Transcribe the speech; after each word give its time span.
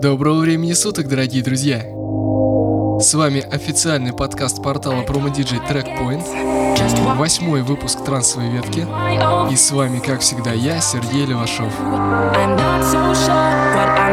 Доброго 0.00 0.38
времени 0.38 0.74
суток, 0.74 1.08
дорогие 1.08 1.42
друзья! 1.42 1.78
С 3.00 3.14
вами 3.14 3.40
официальный 3.40 4.12
подкаст 4.12 4.62
портала 4.62 5.02
PromoDJ 5.02 5.68
Trackpoint, 5.68 7.16
восьмой 7.16 7.62
выпуск 7.62 8.04
трансовой 8.04 8.48
ветки, 8.48 8.86
и 9.52 9.56
с 9.56 9.72
вами, 9.72 9.98
как 9.98 10.20
всегда, 10.20 10.52
я, 10.52 10.80
Сергей 10.80 11.26
Левашов. 11.26 11.72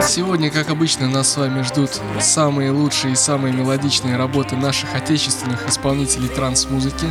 Сегодня, 0.04 0.50
как 0.50 0.72
обычно, 0.72 1.08
нас 1.08 1.32
с 1.32 1.38
вами 1.38 1.62
ждут 1.62 1.92
самые 2.20 2.72
лучшие 2.72 3.14
и 3.14 3.16
самые 3.16 3.54
мелодичные 3.54 4.18
работы 4.18 4.56
наших 4.56 4.96
отечественных 4.96 5.70
исполнителей 5.70 6.30
транс-музыки. 6.30 7.06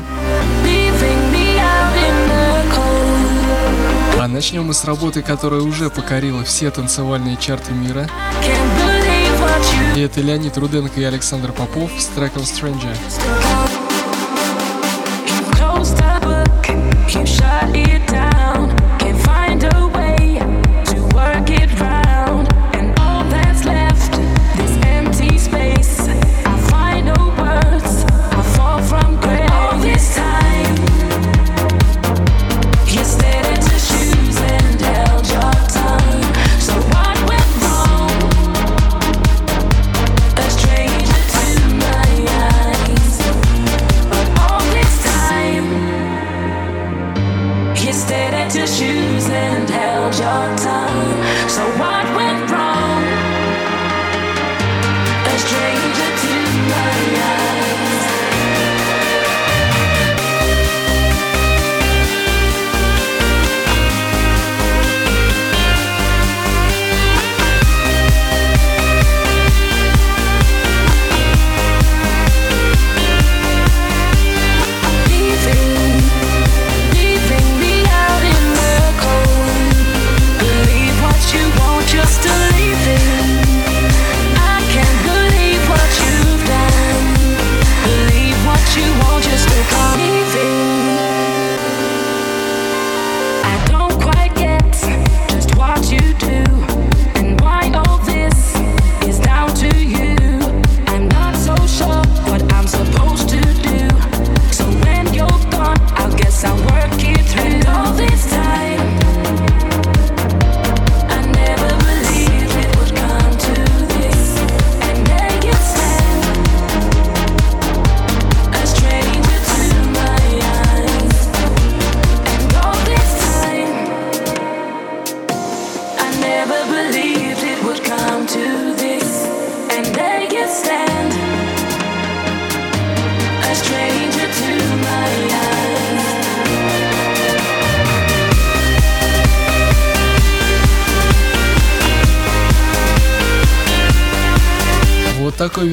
Начнем 4.35 4.65
мы 4.65 4.75
с 4.75 4.85
работы, 4.85 5.23
которая 5.23 5.61
уже 5.61 5.91
покорила 5.91 6.43
все 6.43 6.73
танцевальные 6.73 7.37
чарты 7.37 7.73
мира. 7.73 8.09
И 9.95 10.01
это 10.01 10.21
Леонид 10.21 10.59
Руденко 10.59 11.01
и 11.01 11.05
Александр 11.05 11.53
Попов 11.53 11.93
с 11.97 12.07
треком 12.07 12.43
Stranger. 12.43 12.97
такой 18.09 19.44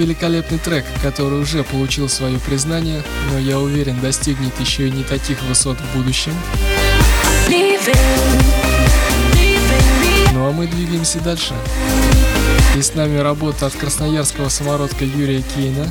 великолепный 0.01 0.57
трек, 0.57 0.83
который 1.03 1.39
уже 1.39 1.63
получил 1.63 2.09
свое 2.09 2.39
признание, 2.39 3.03
но 3.31 3.37
я 3.37 3.59
уверен 3.59 3.99
достигнет 3.99 4.59
еще 4.59 4.87
и 4.87 4.91
не 4.91 5.03
таких 5.03 5.39
высот 5.43 5.77
в 5.77 5.95
будущем. 5.95 6.33
Ну 10.33 10.47
а 10.47 10.51
мы 10.51 10.65
двигаемся 10.65 11.19
дальше. 11.19 11.53
И 12.75 12.81
с 12.81 12.95
нами 12.95 13.19
работа 13.19 13.67
от 13.67 13.73
красноярского 13.73 14.49
самородка 14.49 15.05
Юрия 15.05 15.43
Кейна. 15.53 15.87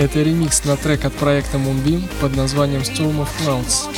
Это 0.00 0.22
ремикс 0.22 0.64
на 0.64 0.78
трек 0.78 1.04
от 1.04 1.12
проекта 1.12 1.58
Moonbeam 1.58 2.08
под 2.22 2.34
названием 2.34 2.80
Storm 2.80 3.26
of 3.26 3.28
Clouds. 3.40 3.88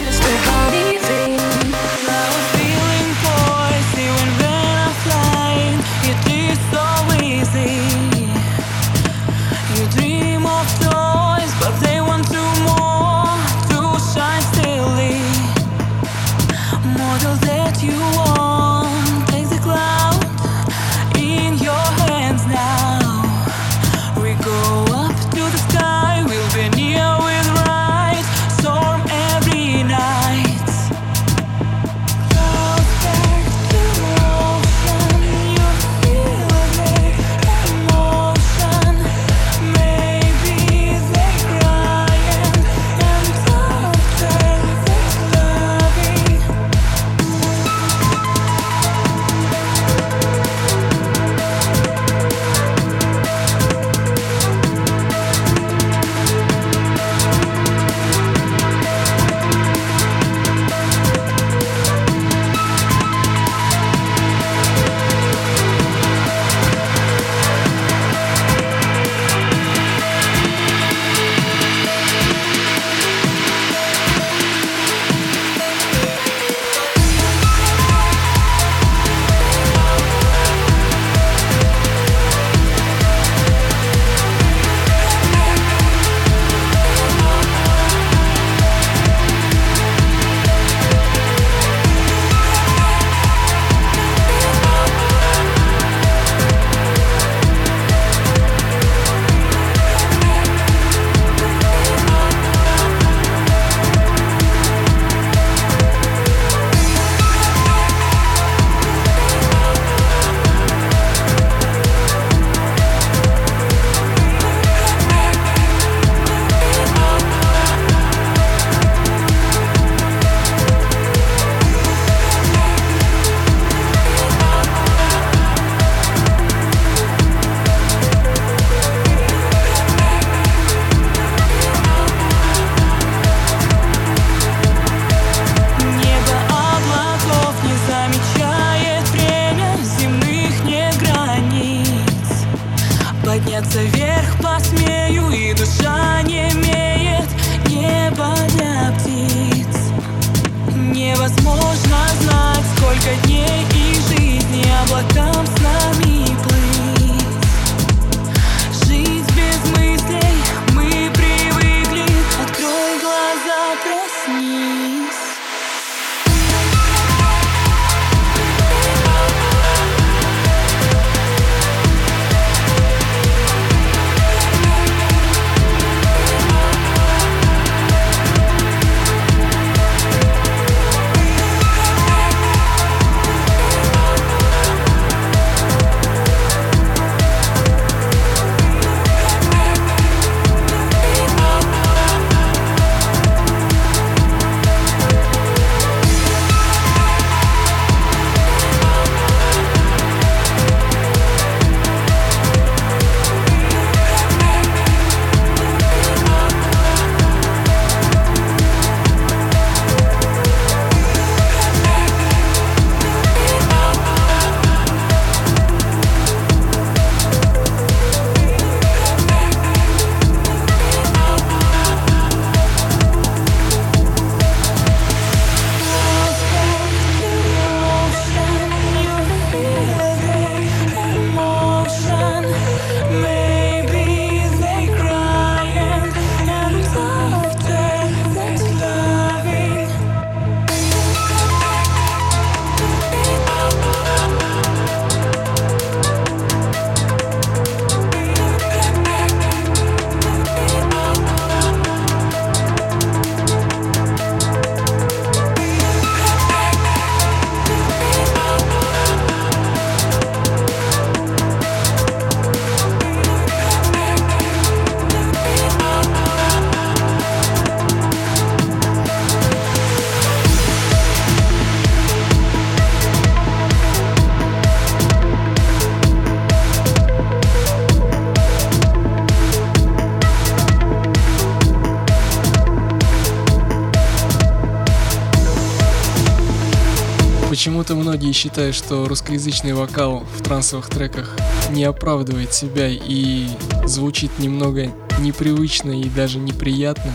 Считают, 288.34 288.74
что 288.74 289.06
русскоязычный 289.06 289.74
вокал 289.74 290.24
в 290.36 290.42
трансовых 290.42 290.90
треках 290.90 291.36
не 291.70 291.84
оправдывает 291.84 292.52
себя 292.52 292.88
и 292.88 293.46
звучит 293.84 294.38
немного 294.40 294.92
непривычно 295.20 295.92
и 295.92 296.10
даже 296.10 296.40
неприятно. 296.40 297.12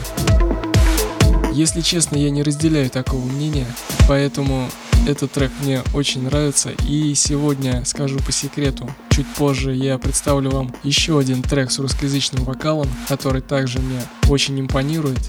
Если 1.54 1.81
честно, 1.81 2.16
я 2.16 2.30
не 2.30 2.42
разделяю 2.42 2.89
такого 2.89 3.24
мнения, 3.24 3.68
поэтому 4.07 4.69
этот 5.07 5.33
трек 5.33 5.51
мне 5.62 5.83
очень 5.94 6.24
нравится 6.24 6.71
и 6.88 7.13
сегодня 7.16 7.83
скажу 7.86 8.18
по 8.19 8.31
секрету. 8.31 8.89
Чуть 9.10 9.27
позже 9.27 9.75
я 9.75 9.98
представлю 9.98 10.51
вам 10.51 10.74
еще 10.83 11.19
один 11.19 11.44
трек 11.44 11.69
с 11.69 11.80
русскоязычным 11.80 12.45
вокалом, 12.45 12.88
который 13.10 13.42
также 13.42 13.80
мне 13.80 14.01
очень 14.30 14.60
импонирует 14.60 15.19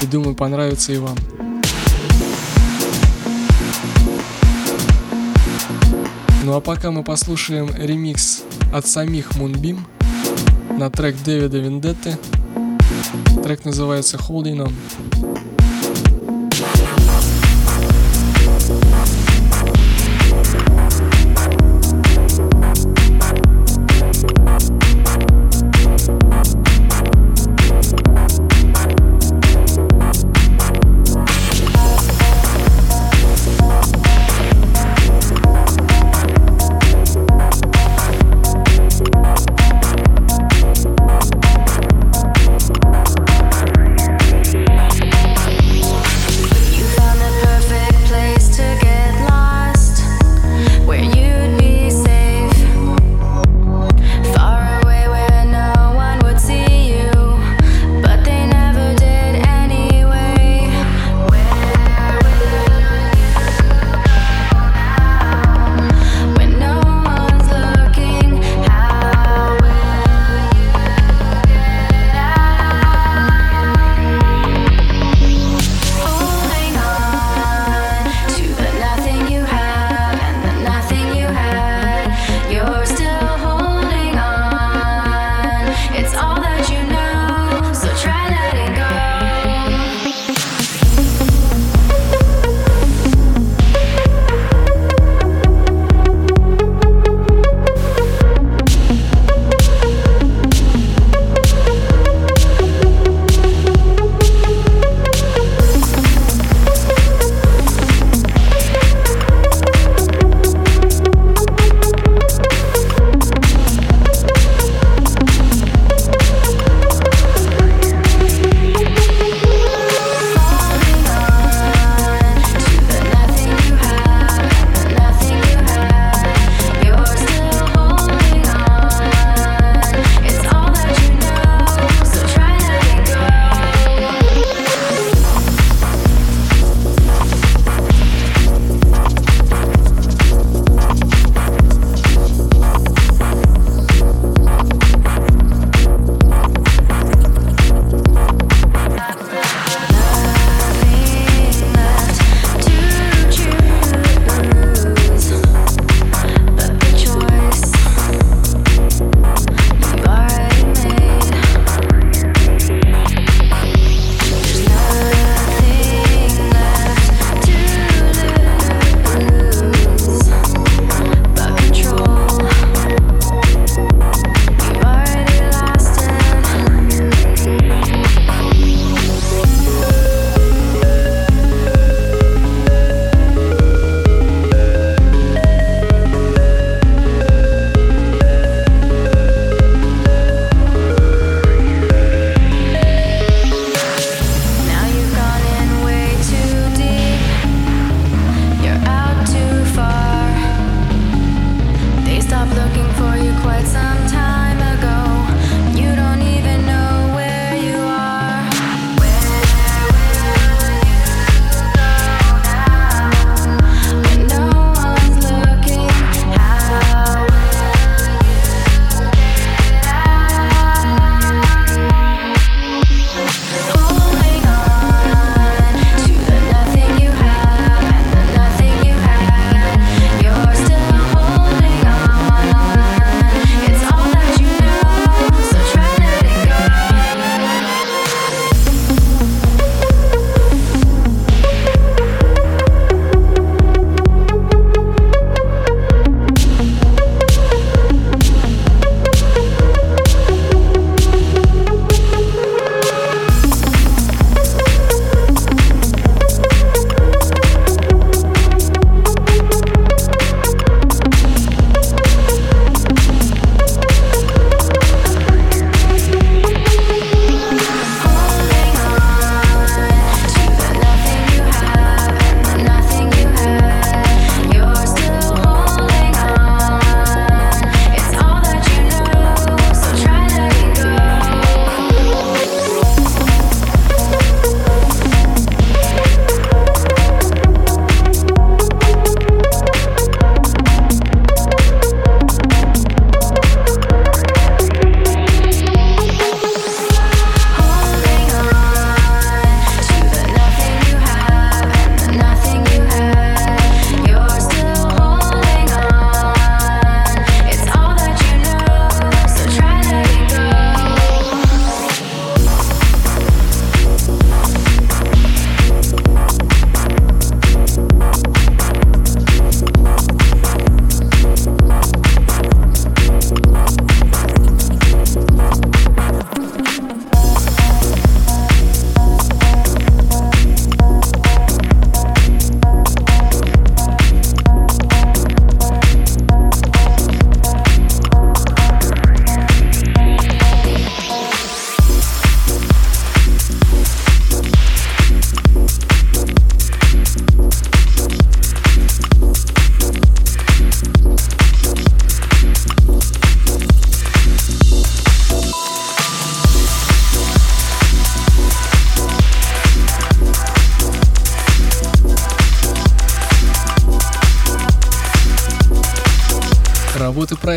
и 0.00 0.06
думаю 0.06 0.36
понравится 0.36 0.92
и 0.92 0.98
вам. 0.98 1.16
Ну 6.44 6.54
а 6.54 6.60
пока 6.60 6.90
мы 6.90 7.02
послушаем 7.02 7.70
ремикс 7.74 8.42
от 8.70 8.86
самих 8.86 9.30
Moonbeam 9.32 9.78
на 10.78 10.90
трек 10.90 11.16
Дэвида 11.24 11.56
Вендетты. 11.56 12.18
Трек 13.42 13.64
называется 13.64 14.18
Holding 14.18 14.68
On. 14.68 15.33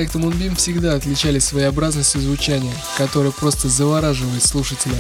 Проекта 0.08 0.20
Moonbeam 0.20 0.56
всегда 0.56 0.96
отличались 0.96 1.46
своеобразностью 1.46 2.22
звучания, 2.22 2.74
которое 2.98 3.32
просто 3.32 3.68
завораживает 3.68 4.44
слушателя. 4.44 4.96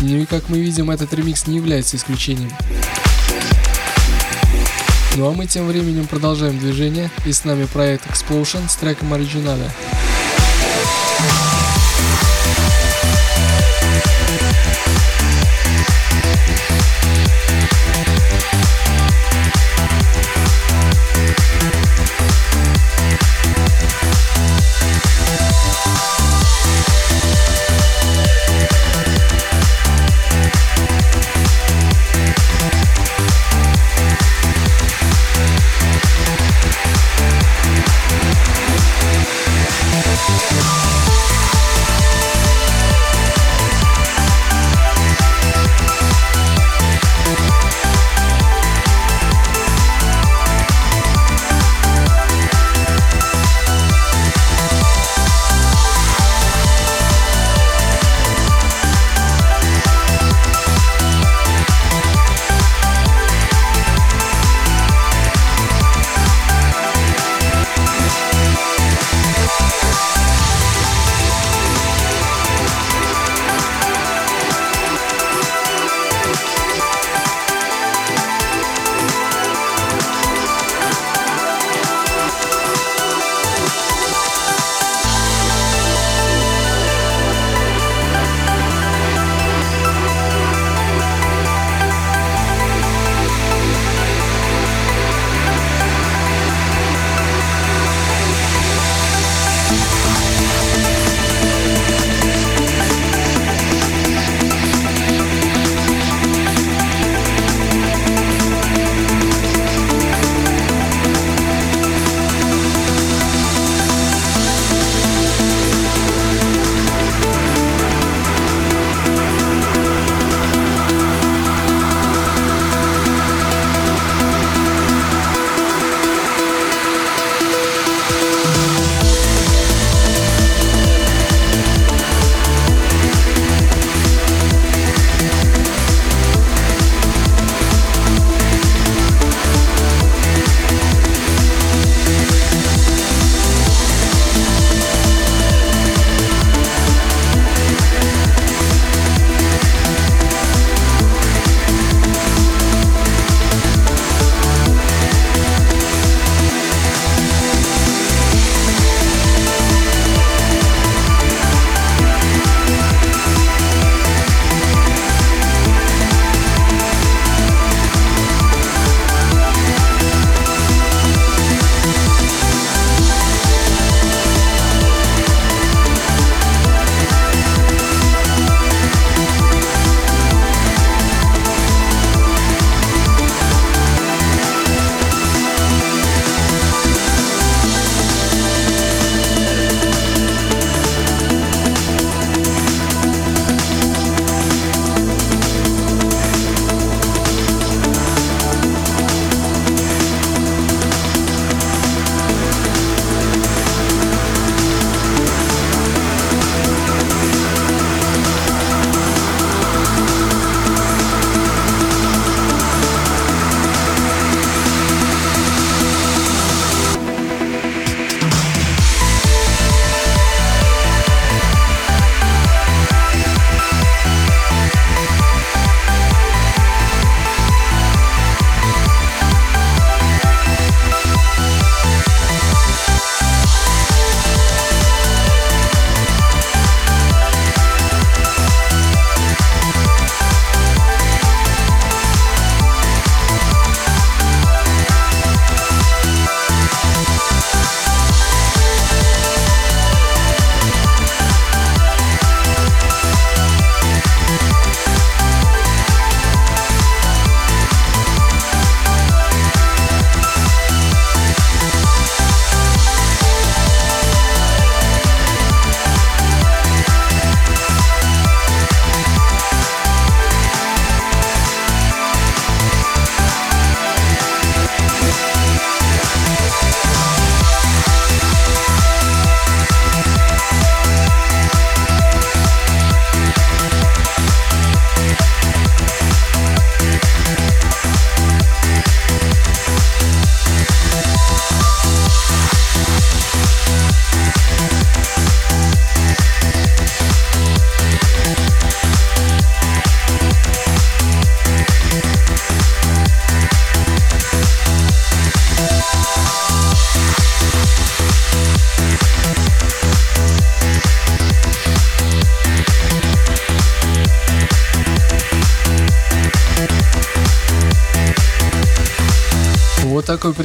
Ну 0.00 0.18
и 0.18 0.26
как 0.26 0.48
мы 0.48 0.58
видим, 0.58 0.90
этот 0.90 1.12
ремикс 1.14 1.46
не 1.46 1.56
является 1.56 1.96
исключением. 1.96 2.50
Ну 5.16 5.28
а 5.28 5.32
мы 5.32 5.46
тем 5.46 5.66
временем 5.66 6.06
продолжаем 6.06 6.58
движение, 6.58 7.10
и 7.24 7.32
с 7.32 7.44
нами 7.44 7.64
проект 7.64 8.06
Explosion 8.06 8.68
с 8.68 8.76
треком 8.76 9.12
оригинала. 9.14 9.70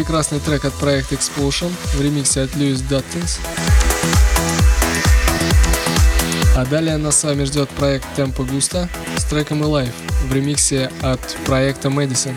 Прекрасный 0.10 0.40
трек 0.40 0.66
от 0.66 0.74
проекта 0.74 1.14
Explosion 1.14 1.72
в 1.94 2.02
ремиксе 2.02 2.42
от 2.42 2.56
Льюис 2.56 2.82
Даттинс. 2.82 3.38
А 6.58 6.66
далее 6.66 6.98
нас 6.98 7.20
с 7.20 7.24
вами 7.24 7.44
ждет 7.44 7.70
проект 7.70 8.08
Tempo 8.18 8.38
Gusta 8.38 8.90
с 9.18 9.24
треком 9.26 9.62
Alive 9.62 9.94
в 10.28 10.34
ремиксе 10.34 10.90
от 11.04 11.20
проекта 11.46 11.90
Madison. 11.90 12.34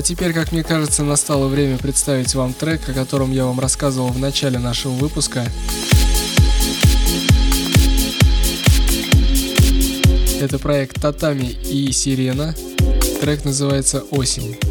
а 0.00 0.02
теперь, 0.02 0.32
как 0.32 0.50
мне 0.50 0.64
кажется, 0.64 1.04
настало 1.04 1.46
время 1.46 1.76
представить 1.76 2.34
вам 2.34 2.54
трек, 2.54 2.88
о 2.88 2.94
котором 2.94 3.32
я 3.32 3.44
вам 3.44 3.60
рассказывал 3.60 4.08
в 4.08 4.18
начале 4.18 4.58
нашего 4.58 4.92
выпуска. 4.92 5.44
Это 10.40 10.58
проект 10.58 11.02
Татами 11.02 11.54
и 11.68 11.92
Сирена. 11.92 12.54
Трек 13.20 13.44
называется 13.44 14.00
«Осень». 14.10 14.69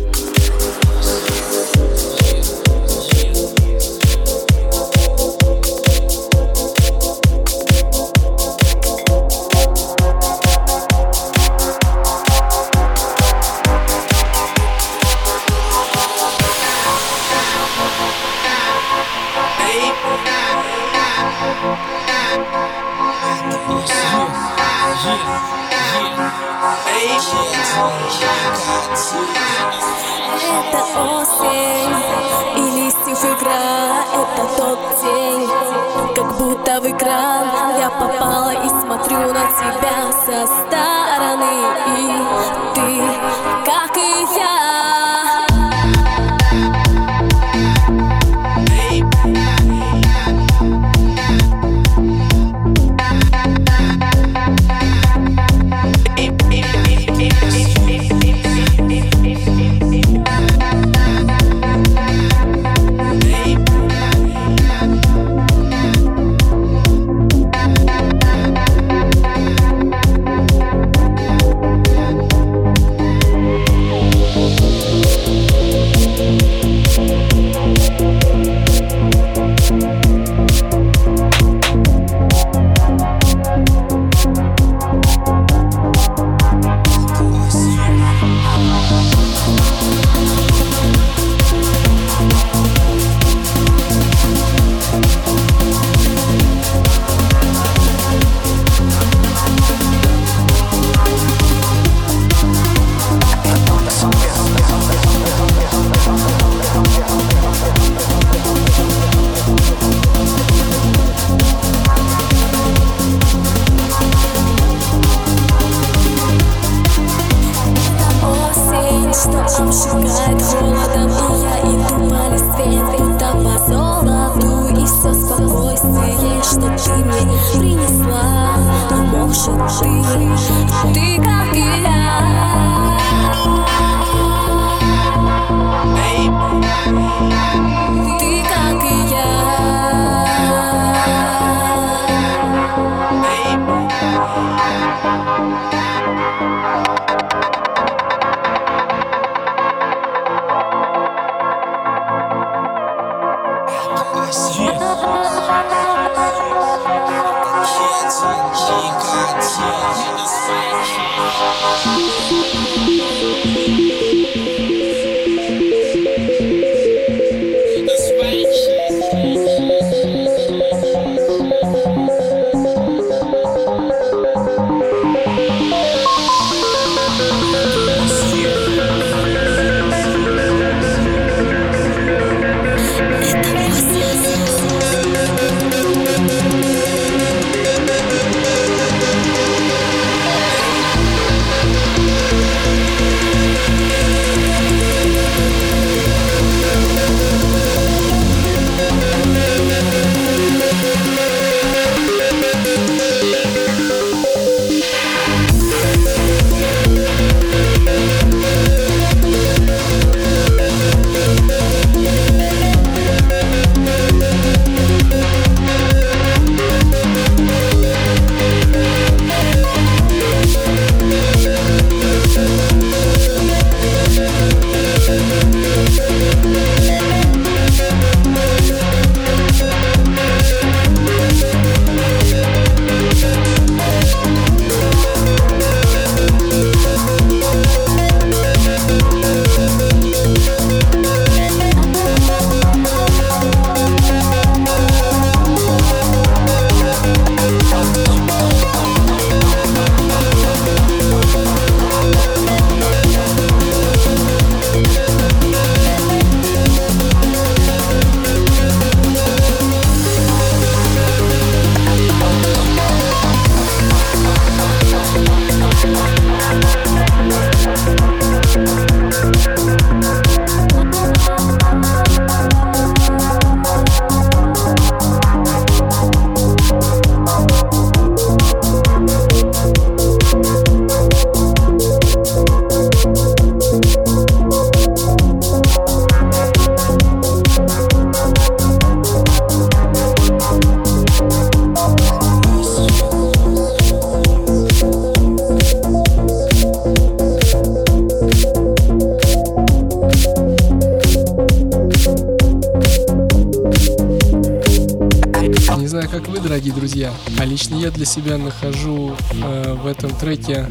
Дорогие 306.50 306.74
друзья. 306.74 307.14
А 307.38 307.46
лично 307.46 307.76
я 307.76 307.92
для 307.92 308.06
себя 308.06 308.38
нахожу 308.38 309.16
э, 309.32 309.74
в 309.74 309.86
этом 309.86 310.10
треке 310.16 310.68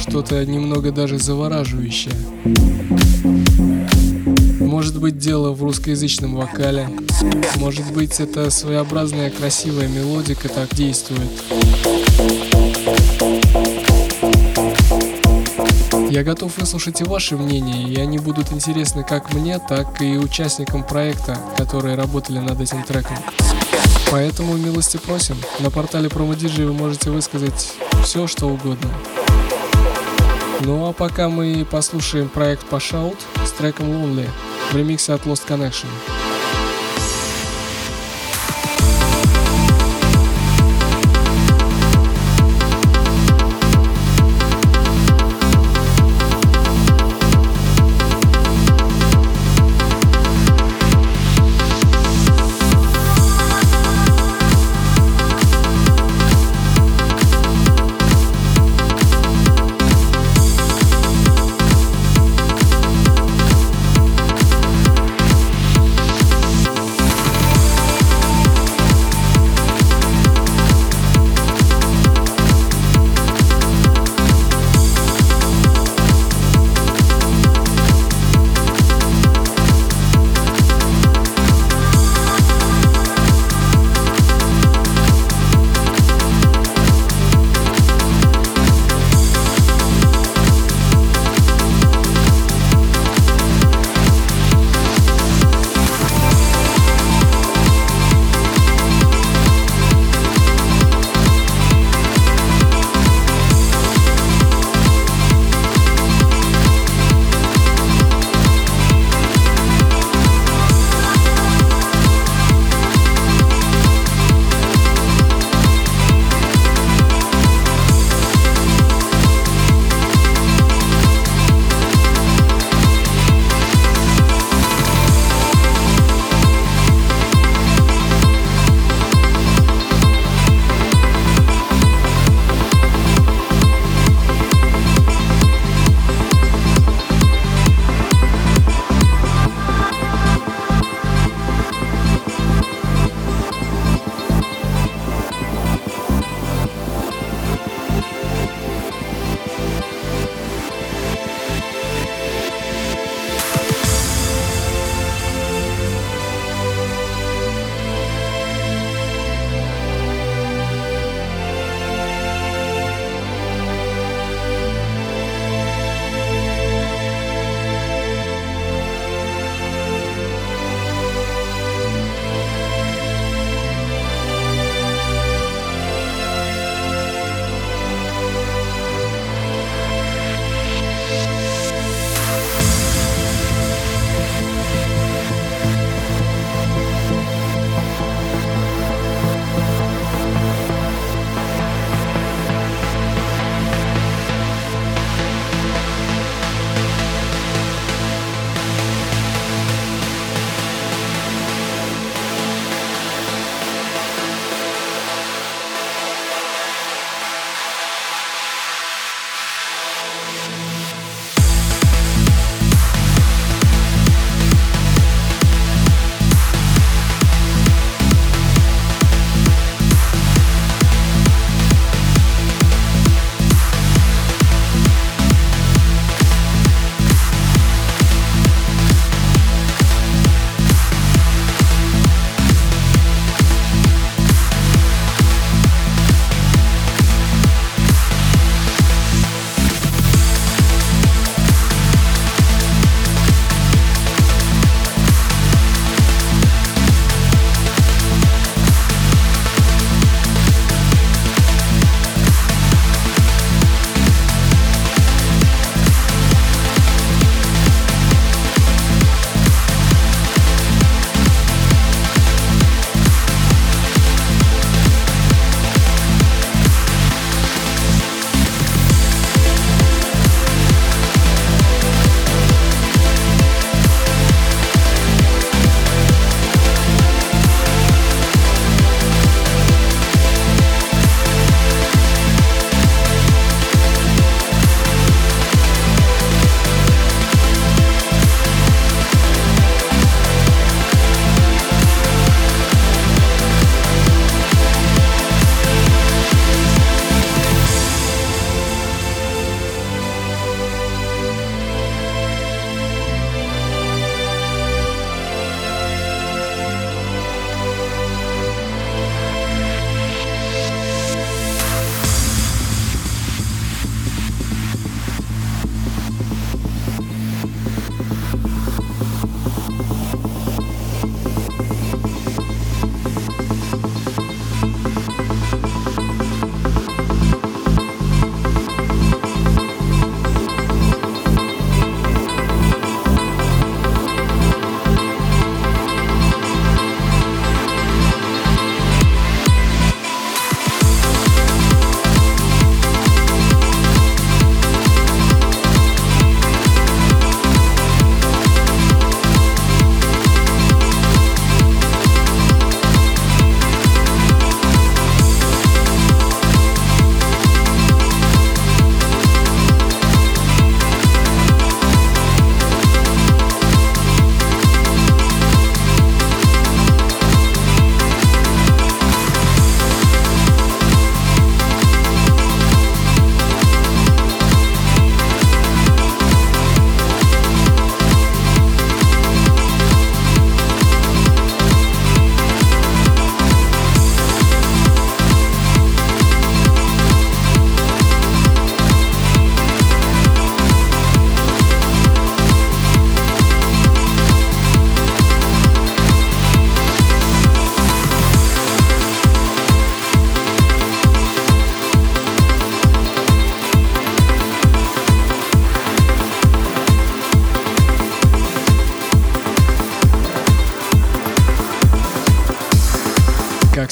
что-то 0.00 0.44
немного 0.46 0.90
даже 0.92 1.18
завораживающее. 1.18 2.12
Может 4.60 5.00
быть 5.00 5.18
дело 5.18 5.52
в 5.52 5.62
русскоязычном 5.62 6.36
вокале, 6.36 6.88
может 7.56 7.92
быть 7.92 8.20
это 8.20 8.50
своеобразная 8.50 9.30
красивая 9.30 9.88
мелодика 9.88 10.48
так 10.48 10.74
действует. 10.74 11.30
Я 16.10 16.24
готов 16.24 16.56
выслушать 16.56 17.00
и 17.00 17.04
ваши 17.04 17.36
мнения, 17.36 17.84
и 17.84 17.96
они 18.00 18.18
будут 18.18 18.52
интересны 18.52 19.04
как 19.04 19.32
мне, 19.34 19.58
так 19.58 20.00
и 20.00 20.16
участникам 20.16 20.82
проекта, 20.82 21.36
которые 21.56 21.96
работали 21.96 22.38
над 22.38 22.60
этим 22.60 22.82
треком. 22.82 23.16
Поэтому 24.10 24.56
милости 24.56 24.96
просим. 24.96 25.36
На 25.60 25.70
портале 25.70 26.08
PromoDJ 26.08 26.64
вы 26.64 26.72
можете 26.72 27.10
высказать 27.10 27.74
все, 28.02 28.26
что 28.26 28.46
угодно. 28.46 28.90
Ну 30.60 30.88
а 30.88 30.92
пока 30.92 31.28
мы 31.28 31.66
послушаем 31.70 32.28
проект 32.28 32.64
Pashout 32.70 33.18
с 33.44 33.50
треком 33.52 33.90
Lonely 33.90 34.28
в 34.72 34.76
ремиксе 34.76 35.12
от 35.12 35.26
Lost 35.26 35.46
Connection. 35.46 35.86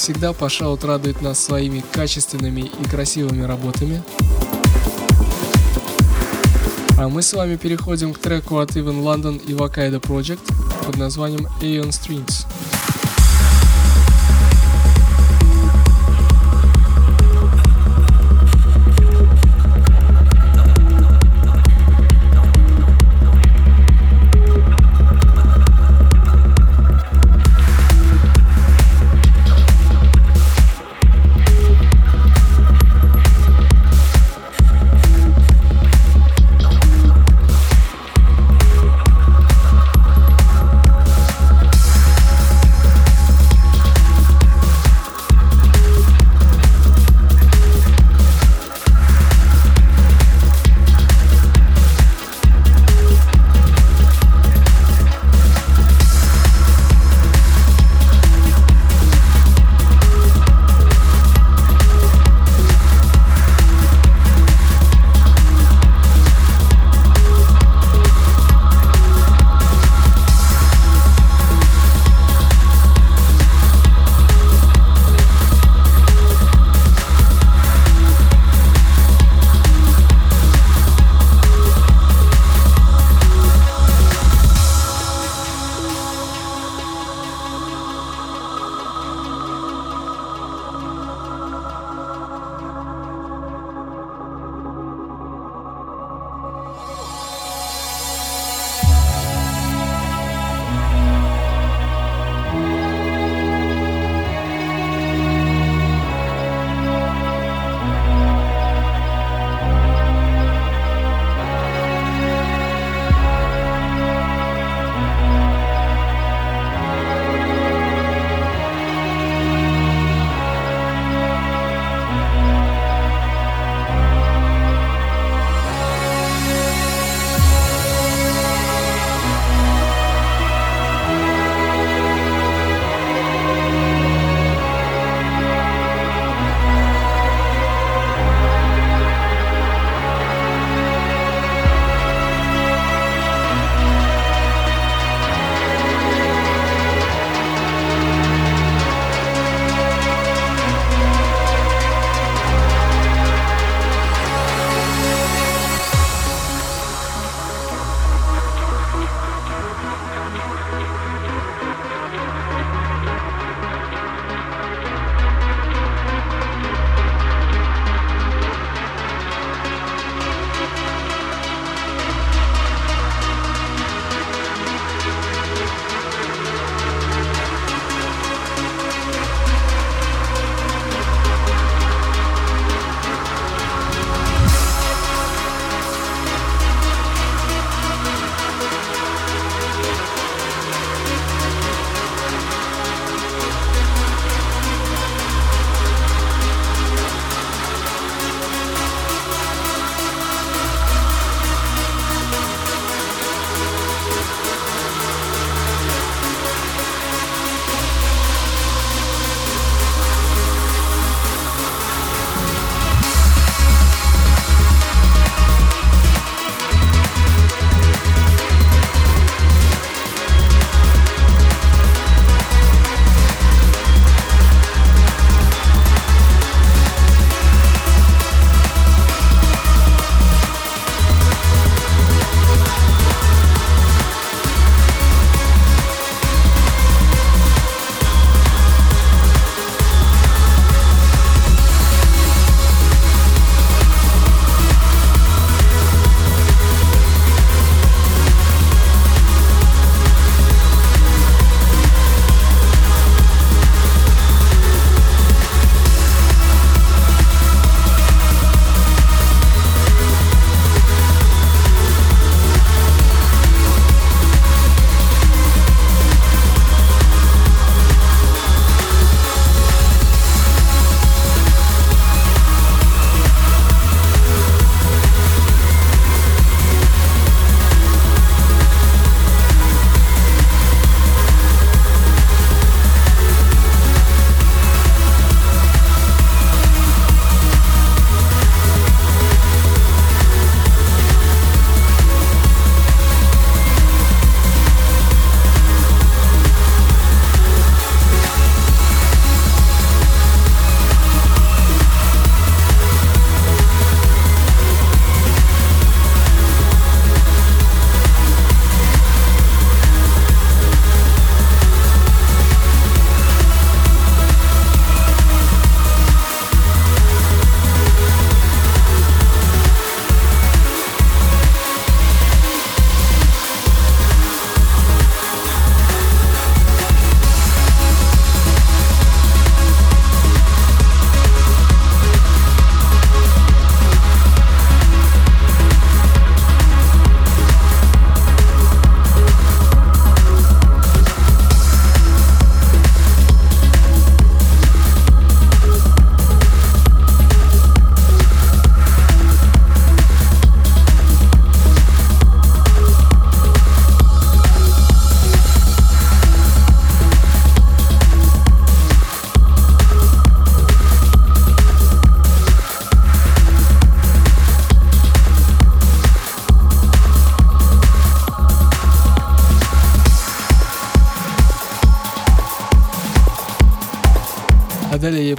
Всегда, 0.07 0.33
Пашаут 0.33 0.85
радует 0.85 1.21
нас 1.21 1.45
своими 1.45 1.83
качественными 1.93 2.61
и 2.61 2.85
красивыми 2.85 3.43
работами. 3.43 4.01
А 6.97 7.09
мы 7.09 7.23
с 7.23 7.33
вами 7.33 7.57
переходим 7.57 8.15
к 8.15 8.19
треку 8.19 8.59
от 8.59 8.77
Even 8.77 9.03
London 9.03 9.45
и 9.45 9.53
Wakaido 9.53 10.01
Project 10.01 10.39
под 10.85 10.97
названием 10.97 11.49
Aeon 11.61 11.89
Strings. 11.89 12.47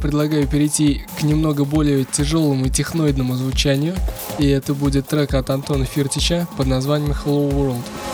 Предлагаю 0.07 0.47
перейти 0.47 1.01
к 1.19 1.23
немного 1.23 1.65
более 1.65 2.05
тяжелому 2.05 2.67
и 2.67 2.69
техноидному 2.69 3.35
звучанию, 3.35 3.93
и 4.39 4.47
это 4.47 4.73
будет 4.73 5.05
трек 5.09 5.33
от 5.33 5.49
Антона 5.49 5.83
Фиртича 5.83 6.47
под 6.55 6.67
названием 6.67 7.11
Hello 7.11 7.51
World. 7.51 8.06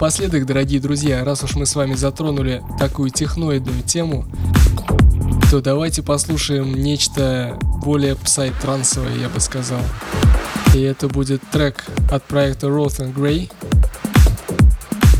Напоследок, 0.00 0.46
дорогие 0.46 0.80
друзья, 0.80 1.22
раз 1.26 1.44
уж 1.44 1.56
мы 1.56 1.66
с 1.66 1.74
вами 1.74 1.92
затронули 1.92 2.62
такую 2.78 3.10
техноидную 3.10 3.82
тему, 3.82 4.24
то 5.50 5.60
давайте 5.60 6.02
послушаем 6.02 6.72
нечто 6.72 7.58
более 7.84 8.16
псай-трансовое, 8.16 9.14
я 9.16 9.28
бы 9.28 9.40
сказал. 9.40 9.82
И 10.74 10.80
это 10.80 11.06
будет 11.06 11.42
трек 11.52 11.84
от 12.10 12.24
проекта 12.24 12.68
Roth 12.68 13.00
and 13.00 13.14
Grey. 13.14 13.52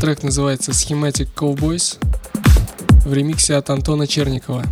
Трек 0.01 0.23
называется 0.23 0.71
Schematic 0.71 1.29
Cowboys 1.35 1.99
в 3.05 3.13
ремиксе 3.13 3.57
от 3.57 3.69
Антона 3.69 4.07
Черникова. 4.07 4.63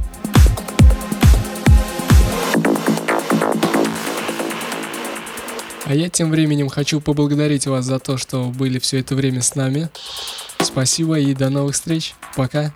А 5.89 5.95
я 5.95 6.07
тем 6.07 6.29
временем 6.29 6.69
хочу 6.69 7.01
поблагодарить 7.01 7.65
вас 7.65 7.83
за 7.83 7.97
то, 7.97 8.15
что 8.19 8.43
были 8.49 8.77
все 8.77 8.99
это 8.99 9.15
время 9.15 9.41
с 9.41 9.55
нами. 9.55 9.89
Спасибо 10.59 11.17
и 11.17 11.33
до 11.33 11.49
новых 11.49 11.73
встреч. 11.73 12.13
Пока. 12.35 12.71